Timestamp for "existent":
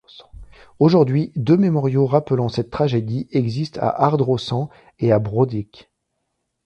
3.33-3.79